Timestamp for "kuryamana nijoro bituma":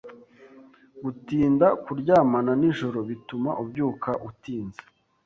1.83-3.51